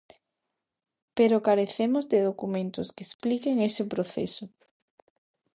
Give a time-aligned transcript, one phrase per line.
[1.17, 4.45] Pero carecemos de documentos que expliquen ese proceso.